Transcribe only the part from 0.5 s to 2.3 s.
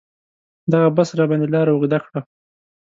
دغه بس راباندې لاره اوږده کړه.